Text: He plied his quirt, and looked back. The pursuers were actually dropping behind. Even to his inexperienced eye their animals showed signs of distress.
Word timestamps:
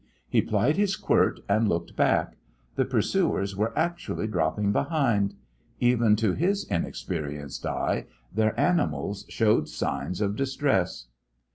He 0.27 0.41
plied 0.41 0.77
his 0.77 0.95
quirt, 0.95 1.41
and 1.47 1.69
looked 1.69 1.95
back. 1.95 2.35
The 2.73 2.85
pursuers 2.85 3.55
were 3.55 3.71
actually 3.77 4.25
dropping 4.25 4.71
behind. 4.71 5.35
Even 5.79 6.15
to 6.15 6.33
his 6.33 6.63
inexperienced 6.71 7.67
eye 7.67 8.07
their 8.33 8.59
animals 8.59 9.25
showed 9.29 9.69
signs 9.69 10.19
of 10.19 10.35
distress. 10.35 11.05